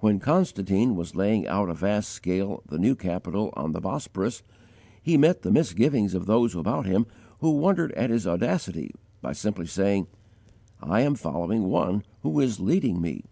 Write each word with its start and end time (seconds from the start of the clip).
When 0.00 0.18
Constantine 0.18 0.96
was 0.96 1.14
laying 1.14 1.46
out 1.46 1.66
on 1.68 1.70
a 1.70 1.74
vast 1.74 2.10
scale 2.10 2.64
the 2.66 2.80
new 2.80 2.96
capital 2.96 3.52
on 3.54 3.70
the 3.70 3.80
Bosphorus, 3.80 4.42
he 5.00 5.16
met 5.16 5.42
the 5.42 5.52
misgivings 5.52 6.14
of 6.14 6.26
those 6.26 6.56
about 6.56 6.84
him 6.84 7.06
who 7.38 7.52
wondered 7.52 7.92
at 7.92 8.10
his 8.10 8.26
audacity, 8.26 8.92
by 9.20 9.32
simply 9.32 9.66
saying, 9.68 10.08
"I 10.80 11.02
am 11.02 11.14
following 11.14 11.68
One 11.68 12.02
who 12.22 12.40
is 12.40 12.58
leading 12.58 13.00
me." 13.00 13.22